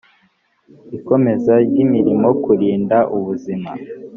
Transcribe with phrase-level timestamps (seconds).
[0.97, 3.71] ikomeza ry imirimo kurinda ubuzima